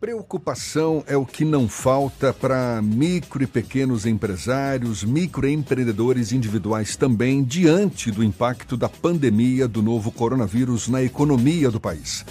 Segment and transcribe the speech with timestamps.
[0.00, 8.10] Preocupação é o que não falta para micro e pequenos empresários, microempreendedores individuais também, diante
[8.10, 12.24] do impacto da pandemia do novo coronavírus na economia do país.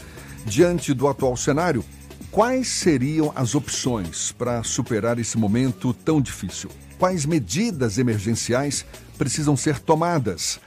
[0.47, 1.85] Diante do atual cenário,
[2.31, 6.71] quais seriam as opções para superar esse momento tão difícil?
[6.97, 8.83] Quais medidas emergenciais
[9.15, 10.59] precisam ser tomadas?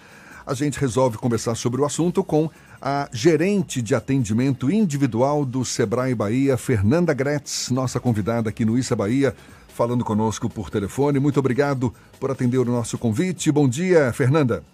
[0.46, 2.48] A gente resolve conversar sobre o assunto com
[2.84, 8.96] a gerente de atendimento individual do Sebrae Bahia, Fernanda Gretz, nossa convidada aqui no Issa
[8.96, 9.36] Bahia,
[9.68, 11.20] falando conosco por telefone.
[11.20, 13.52] Muito obrigado por atender o nosso convite.
[13.52, 14.64] Bom dia, Fernanda.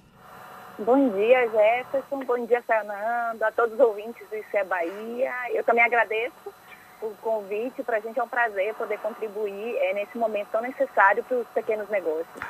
[0.78, 2.24] Bom dia, Jefferson.
[2.24, 5.30] Bom dia, Fernando, a todos os ouvintes do Issa Bahia.
[5.52, 6.50] Eu também agradeço
[7.02, 7.82] o convite.
[7.82, 11.48] Para a gente é um prazer poder contribuir é, nesse momento tão necessário para os
[11.48, 12.42] pequenos negócios.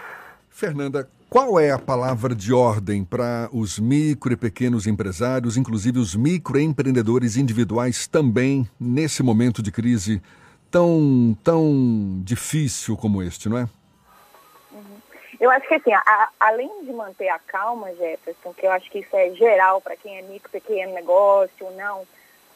[0.59, 6.17] Fernanda, qual é a palavra de ordem para os micro e pequenos empresários, inclusive os
[6.17, 10.21] microempreendedores individuais também, nesse momento de crise
[10.69, 13.69] tão, tão difícil como este, não é?
[14.73, 15.01] Uhum.
[15.39, 18.99] Eu acho que assim, a, além de manter a calma, Jefferson, que eu acho que
[18.99, 22.03] isso é geral para quem é micro, pequeno negócio ou não,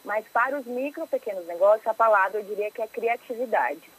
[0.03, 3.89] mas para os micro, pequenos negócios, a palavra eu diria que é criatividade.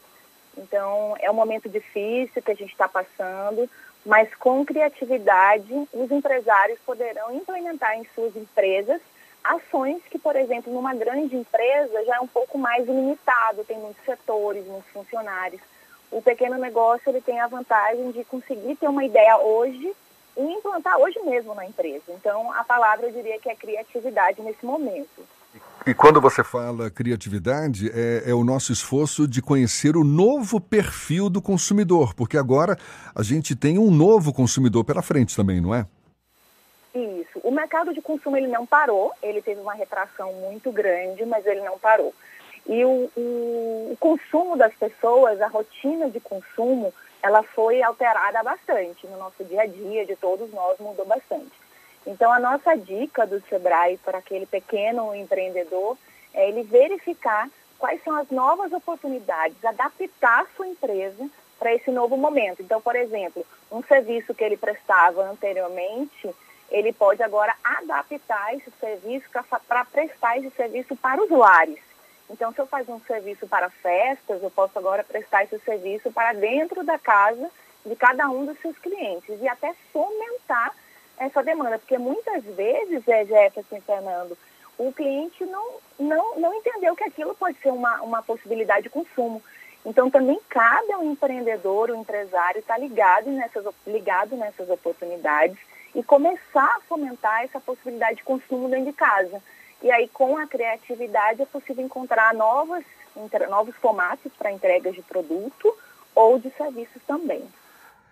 [0.57, 3.69] Então, é um momento difícil que a gente está passando,
[4.05, 9.01] mas com criatividade, os empresários poderão implementar em suas empresas
[9.45, 14.03] ações que, por exemplo, numa grande empresa já é um pouco mais limitado, tem muitos
[14.05, 15.61] setores, muitos funcionários.
[16.11, 19.95] O pequeno negócio ele tem a vantagem de conseguir ter uma ideia hoje
[20.37, 22.05] e implantar hoje mesmo na empresa.
[22.09, 25.27] Então, a palavra eu diria que é criatividade nesse momento.
[25.87, 31.29] E quando você fala criatividade, é, é, o nosso esforço de conhecer o novo perfil
[31.29, 32.79] do consumidor, porque agora
[33.15, 35.87] a gente tem um novo consumidor pela frente também, não é?
[36.95, 37.39] Isso.
[37.43, 41.61] O mercado de consumo ele não parou, ele teve uma retração muito grande, mas ele
[41.61, 42.15] não parou.
[42.67, 49.07] E o, o, o consumo das pessoas, a rotina de consumo, ela foi alterada bastante
[49.07, 51.53] no nosso dia a dia, de todos nós, mudou bastante.
[52.07, 55.97] Então, a nossa dica do Sebrae para aquele pequeno empreendedor
[56.35, 57.49] é ele verificar
[57.79, 61.29] quais são as novas oportunidades, adaptar a sua empresa
[61.59, 62.63] para esse novo momento.
[62.63, 66.35] Então, por exemplo, um serviço que ele prestava anteriormente,
[66.71, 69.27] ele pode agora adaptar esse serviço
[69.67, 71.79] para prestar esse serviço para os lares.
[72.29, 76.33] Então, se eu faço um serviço para festas, eu posso agora prestar esse serviço para
[76.33, 77.51] dentro da casa
[77.85, 80.75] de cada um dos seus clientes e até fomentar
[81.19, 84.37] essa demanda, porque muitas vezes, é, Jefferson Fernando,
[84.77, 89.43] o cliente não, não, não entendeu que aquilo pode ser uma, uma possibilidade de consumo.
[89.85, 95.59] Então, também cabe ao empreendedor, o empresário, estar ligado nessas, ligado nessas oportunidades
[95.95, 99.43] e começar a fomentar essa possibilidade de consumo dentro de casa.
[99.83, 102.83] E aí, com a criatividade, é possível encontrar novas,
[103.49, 105.77] novos formatos para entregas de produto
[106.15, 107.47] ou de serviços também.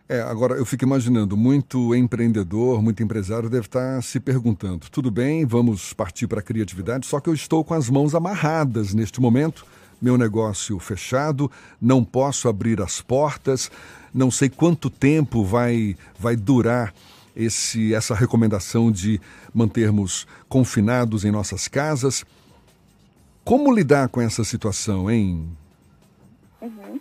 [0.09, 5.47] É, agora eu fico imaginando, muito empreendedor, muito empresário deve estar se perguntando: tudo bem,
[5.47, 9.65] vamos partir para a criatividade, só que eu estou com as mãos amarradas neste momento,
[10.01, 13.71] meu negócio fechado, não posso abrir as portas,
[14.13, 16.93] não sei quanto tempo vai, vai durar
[17.35, 19.21] esse, essa recomendação de
[19.55, 22.25] mantermos confinados em nossas casas.
[23.45, 25.49] Como lidar com essa situação, hein?
[26.61, 27.01] Uhum.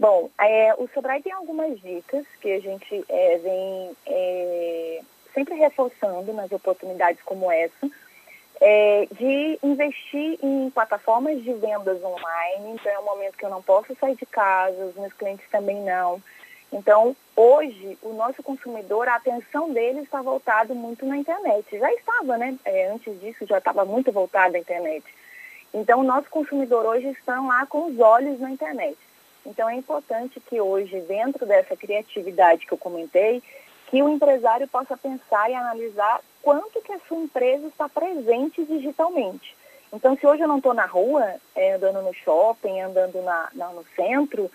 [0.00, 5.02] Bom, é, o Sobrai tem algumas dicas que a gente é, vem é,
[5.34, 7.86] sempre reforçando nas oportunidades como essa,
[8.62, 12.70] é, de investir em plataformas de vendas online.
[12.72, 15.82] Então, é um momento que eu não posso sair de casa, os meus clientes também
[15.82, 16.22] não.
[16.72, 21.78] Então, hoje, o nosso consumidor, a atenção dele está voltada muito na internet.
[21.78, 22.56] Já estava, né?
[22.64, 25.04] É, antes disso, já estava muito voltado à internet.
[25.74, 28.96] Então, o nosso consumidor hoje está lá com os olhos na internet.
[29.44, 33.42] Então é importante que hoje, dentro dessa criatividade que eu comentei,
[33.86, 39.56] que o empresário possa pensar e analisar quanto que a sua empresa está presente digitalmente.
[39.92, 43.68] Então, se hoje eu não estou na rua, é, andando no shopping, andando na, na,
[43.70, 44.50] no centro,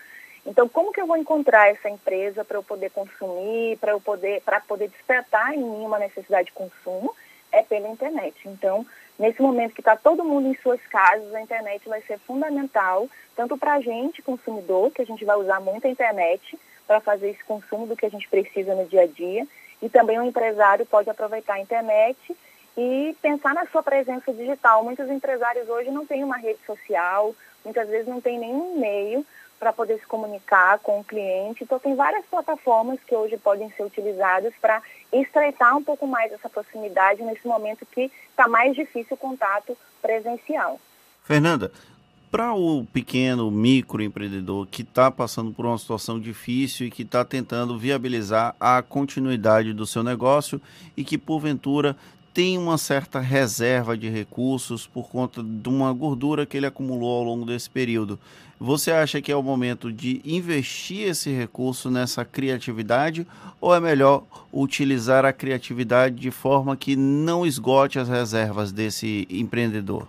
[0.46, 4.40] então como que eu vou encontrar essa empresa para eu poder consumir, para eu poder,
[4.42, 7.14] para poder despertar em mim uma necessidade de consumo?
[7.52, 8.36] É pela internet.
[8.46, 8.86] Então,
[9.18, 13.56] nesse momento que está todo mundo em suas casas, a internet vai ser fundamental tanto
[13.58, 17.44] para a gente, consumidor, que a gente vai usar muito a internet para fazer esse
[17.44, 19.46] consumo do que a gente precisa no dia a dia,
[19.82, 22.36] e também o empresário pode aproveitar a internet
[22.76, 24.84] e pensar na sua presença digital.
[24.84, 27.34] Muitos empresários hoje não têm uma rede social,
[27.64, 29.26] muitas vezes não tem nenhum e-mail
[29.58, 31.64] para poder se comunicar com o cliente.
[31.64, 36.48] Então, tem várias plataformas que hoje podem ser utilizadas para estreitar um pouco mais essa
[36.48, 40.80] proximidade nesse momento que está mais difícil o contato presencial.
[41.22, 41.72] Fernanda,
[42.30, 47.78] para o pequeno microempreendedor que está passando por uma situação difícil e que está tentando
[47.78, 50.60] viabilizar a continuidade do seu negócio
[50.96, 51.96] e que porventura
[52.34, 57.24] tem uma certa reserva de recursos por conta de uma gordura que ele acumulou ao
[57.24, 58.18] longo desse período.
[58.58, 63.26] Você acha que é o momento de investir esse recurso nessa criatividade
[63.60, 70.08] ou é melhor utilizar a criatividade de forma que não esgote as reservas desse empreendedor?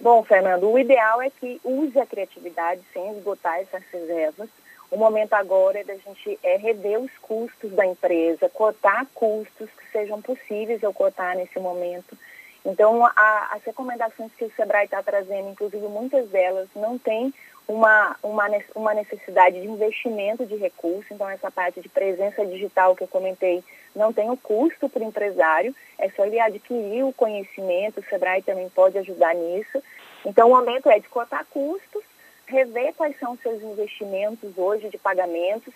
[0.00, 4.48] Bom, Fernando, o ideal é que use a criatividade sem esgotar essas reservas.
[4.90, 9.92] O momento agora é da gente é, rever os custos da empresa, cotar custos que
[9.92, 12.16] sejam possíveis eu cotar nesse momento.
[12.64, 17.32] Então, a, as recomendações que o SEBRAE está trazendo, inclusive muitas delas, não têm
[17.68, 21.12] uma, uma, uma necessidade de investimento de recurso.
[21.12, 23.62] Então, essa parte de presença digital que eu comentei
[23.94, 28.42] não tem o custo para o empresário, é só ele adquirir o conhecimento, o SEBRAE
[28.42, 29.82] também pode ajudar nisso.
[30.24, 32.02] Então, o momento é de cortar custos,
[32.46, 35.72] rever quais são os seus investimentos hoje de pagamentos,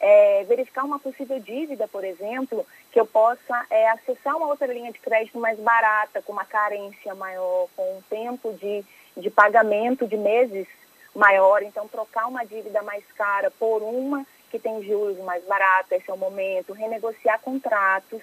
[0.00, 4.90] é, verificar uma possível dívida, por exemplo, que eu possa é, acessar uma outra linha
[4.90, 8.82] de crédito mais barata, com uma carência maior, com um tempo de,
[9.16, 10.66] de pagamento de meses
[11.14, 11.62] maior.
[11.62, 16.14] Então, trocar uma dívida mais cara por uma que tem juros mais baratos, esse é
[16.14, 16.72] o momento.
[16.72, 18.22] Renegociar contratos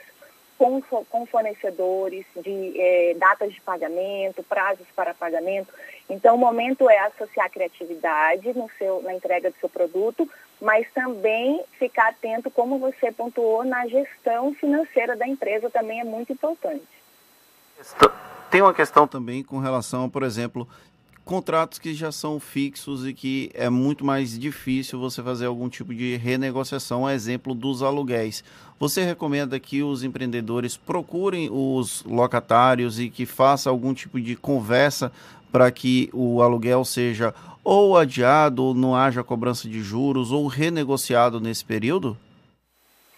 [0.58, 5.72] com, com fornecedores de é, datas de pagamento, prazos para pagamento.
[6.10, 10.30] Então, o momento é associar criatividade no seu, na entrega do seu produto,
[10.62, 16.34] mas também ficar atento, como você pontuou, na gestão financeira da empresa também é muito
[16.34, 16.88] importante.
[18.50, 20.68] Tem uma questão também com relação, por exemplo,
[21.28, 25.94] contratos que já são fixos e que é muito mais difícil você fazer algum tipo
[25.94, 28.44] de renegociação, exemplo dos aluguéis.
[28.80, 35.12] Você recomenda que os empreendedores procurem os locatários e que faça algum tipo de conversa
[35.52, 37.34] para que o aluguel seja
[37.64, 42.18] ou adiado, ou não haja cobrança de juros, ou renegociado nesse período?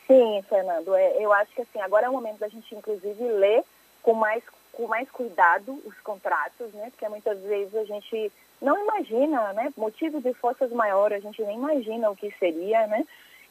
[0.07, 0.95] Sim, Fernando.
[0.95, 3.63] É, eu acho que assim, agora é o momento da gente, inclusive, ler
[4.01, 6.89] com mais com mais cuidado os contratos, né?
[6.89, 8.31] Porque muitas vezes a gente
[8.61, 9.73] não imagina, né?
[9.75, 13.05] Motivo de forças maiores, a gente nem imagina o que seria, né?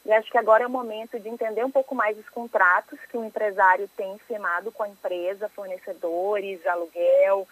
[0.06, 3.16] E acho que agora é o momento de entender um pouco mais os contratos que
[3.16, 7.46] o empresário tem firmado com a empresa, fornecedores, aluguel.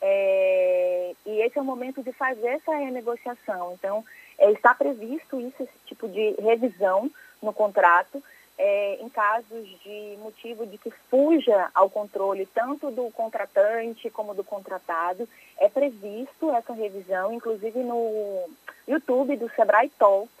[0.00, 1.12] É...
[1.24, 3.72] e esse é o momento de fazer essa renegociação.
[3.74, 4.04] Então,
[4.38, 7.10] é, está previsto isso, esse tipo de revisão
[7.42, 8.22] no contrato
[8.58, 14.42] é, em casos de motivo de que fuja ao controle tanto do contratante como do
[14.42, 15.28] contratado,
[15.58, 18.48] é previsto essa revisão, inclusive no
[18.88, 20.34] YouTube do Sebrae Talks.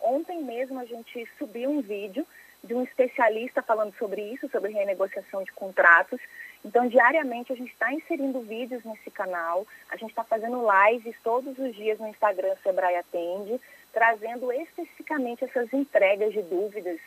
[0.00, 2.26] Ontem mesmo a gente subiu um vídeo
[2.64, 6.20] de um especialista falando sobre isso, sobre renegociação de contratos.
[6.64, 11.58] Então, diariamente a gente está inserindo vídeos nesse canal, a gente está fazendo lives todos
[11.58, 13.60] os dias no Instagram Sebrae Atende,
[13.92, 17.00] trazendo especificamente essas entregas de dúvidas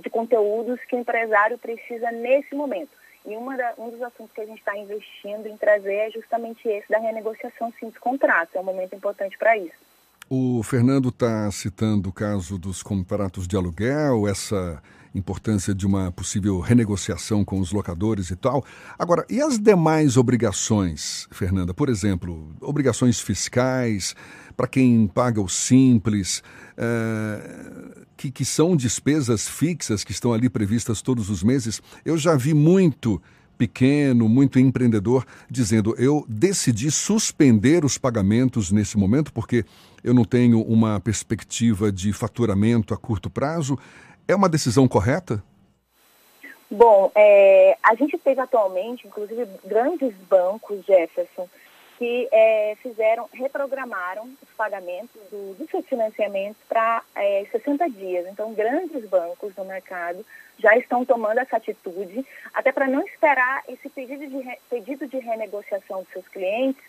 [0.00, 2.90] de conteúdos que o empresário precisa nesse momento.
[3.24, 6.88] E da, um dos assuntos que a gente está investindo em trazer é justamente esse
[6.88, 8.54] da renegociação sim dos contratos.
[8.54, 9.91] É um momento importante para isso.
[10.34, 14.82] O Fernando está citando o caso dos contratos de aluguel, essa
[15.14, 18.64] importância de uma possível renegociação com os locadores e tal.
[18.98, 21.74] Agora, e as demais obrigações, Fernanda?
[21.74, 24.16] Por exemplo, obrigações fiscais,
[24.56, 26.42] para quem paga o simples,
[26.78, 31.82] é, que, que são despesas fixas que estão ali previstas todos os meses.
[32.06, 33.20] Eu já vi muito
[33.62, 39.64] pequeno, muito empreendedor, dizendo: eu decidi suspender os pagamentos nesse momento porque
[40.02, 43.78] eu não tenho uma perspectiva de faturamento a curto prazo.
[44.26, 45.40] É uma decisão correta?
[46.68, 51.48] Bom, é, a gente teve atualmente, inclusive, grandes bancos, Jefferson,
[52.02, 58.26] que é, fizeram, reprogramaram os pagamentos do, dos financiamentos para é, 60 dias.
[58.26, 60.26] Então, grandes bancos no mercado
[60.58, 65.18] já estão tomando essa atitude, até para não esperar esse pedido de, re, pedido de
[65.18, 66.82] renegociação dos seus clientes,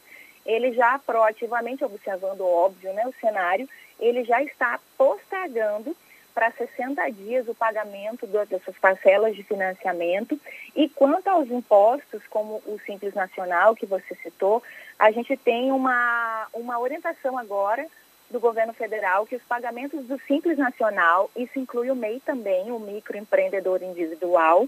[0.43, 5.95] ele já proativamente, observando óbvio né, o cenário, ele já está postergando
[6.33, 10.39] para 60 dias o pagamento dessas parcelas de financiamento.
[10.75, 14.63] E quanto aos impostos, como o Simples Nacional, que você citou,
[14.97, 17.87] a gente tem uma, uma orientação agora
[18.29, 22.79] do governo federal que os pagamentos do Simples Nacional, isso inclui o MEI também, o
[22.79, 24.67] microempreendedor individual,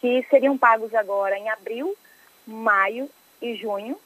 [0.00, 1.94] que seriam pagos agora em abril,
[2.46, 3.08] maio
[3.40, 3.98] e junho.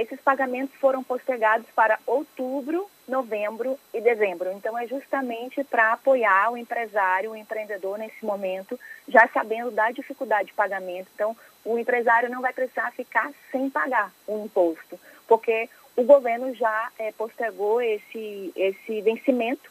[0.00, 4.50] Esses pagamentos foram postergados para outubro novembro e dezembro.
[4.52, 10.48] Então, é justamente para apoiar o empresário, o empreendedor nesse momento, já sabendo da dificuldade
[10.48, 11.08] de pagamento.
[11.14, 16.90] Então, o empresário não vai precisar ficar sem pagar o imposto, porque o governo já
[16.98, 19.70] é, postergou esse, esse vencimento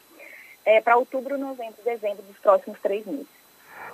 [0.64, 3.35] é, para outubro, novembro, dezembro dos próximos três meses.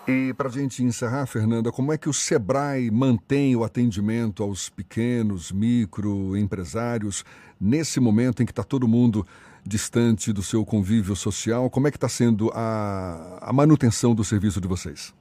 [0.06, 4.68] E para a gente encerrar, Fernanda, como é que o SEBRAE mantém o atendimento aos
[4.68, 7.24] pequenos, microempresários
[7.60, 9.24] nesse momento em que está todo mundo
[9.64, 11.70] distante do seu convívio social?
[11.70, 15.14] Como é que está sendo a, a, manutenção do serviço de vocês?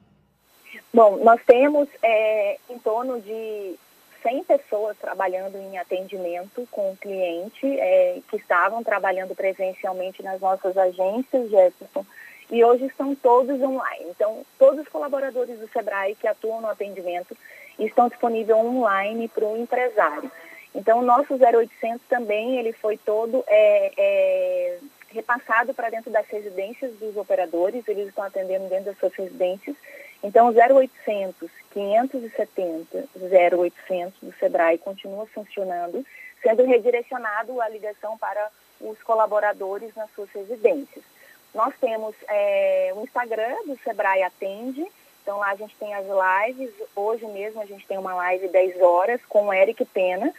[0.92, 3.78] Bom, nós temos é, em torno de
[4.20, 10.76] 100 pessoas trabalhando em atendimento com o cliente, é, que estavam trabalhando presencialmente nas nossas
[10.76, 12.04] agências, Jefferson,
[12.52, 14.04] e hoje estão todos online.
[14.10, 17.34] Então, todos os colaboradores do SEBRAE que atuam no atendimento
[17.78, 20.30] estão disponíveis online para o empresário.
[20.74, 24.78] Então, o nosso 0800 também, ele foi todo é, é,
[25.08, 29.74] repassado para dentro das residências dos operadores, eles estão atendendo dentro das suas residências.
[30.22, 36.04] Então, o 0800 570 0800 do SEBRAE continua funcionando,
[36.42, 41.11] sendo redirecionado a ligação para os colaboradores nas suas residências.
[41.54, 44.86] Nós temos é, o Instagram do Sebrae Atende,
[45.22, 48.80] então lá a gente tem as lives, hoje mesmo a gente tem uma live 10
[48.80, 50.32] horas com o Eric Pena,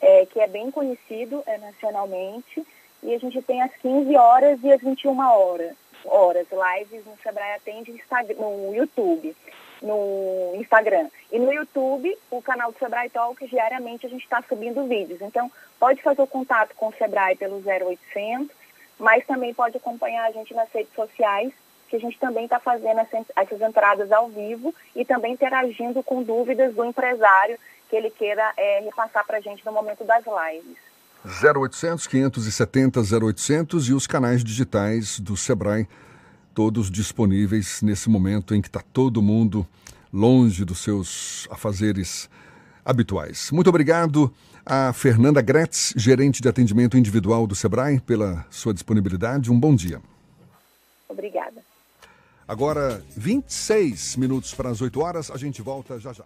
[0.00, 2.64] é, que é bem conhecido é, nacionalmente,
[3.02, 7.56] e a gente tem as 15 horas e as 21 horas, horas lives no Sebrae
[7.56, 8.02] Atende
[8.38, 9.36] no YouTube,
[9.82, 11.08] no Instagram.
[11.30, 15.20] E no YouTube, o canal do Sebrae Talk, diariamente a gente está subindo vídeos.
[15.20, 18.63] Então, pode fazer o contato com o Sebrae pelo 0800,
[18.98, 21.52] mas também pode acompanhar a gente nas redes sociais,
[21.88, 26.74] que a gente também está fazendo essas entradas ao vivo e também interagindo com dúvidas
[26.74, 27.58] do empresário
[27.88, 30.76] que ele queira é, repassar para a gente no momento das lives.
[31.24, 35.88] 0800 570 0800 e os canais digitais do Sebrae,
[36.54, 39.66] todos disponíveis nesse momento em que está todo mundo
[40.12, 42.28] longe dos seus afazeres
[42.84, 43.50] habituais.
[43.50, 44.32] Muito obrigado
[44.64, 49.50] a Fernanda Gretz, gerente de atendimento individual do Sebrae, pela sua disponibilidade.
[49.50, 50.00] Um bom dia.
[51.08, 51.62] Obrigada.
[52.46, 56.24] Agora, 26 minutos para as 8 horas, a gente volta já já.